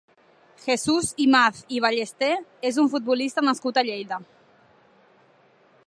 [0.67, 2.31] Jesús Imaz i Ballesté
[2.71, 4.19] és un futbolista nascut a Lleida.